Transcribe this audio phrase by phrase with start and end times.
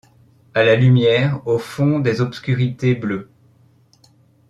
[0.55, 3.29] A la lumière, au fond des obscurités bleues